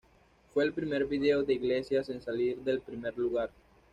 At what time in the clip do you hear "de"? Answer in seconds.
1.43-1.53